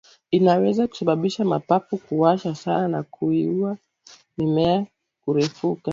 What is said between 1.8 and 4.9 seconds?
kuwasha sana na kuzuia mimea